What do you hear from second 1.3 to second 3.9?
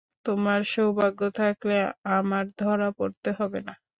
থাকলে, আমার ধরা পড়তে হবে না।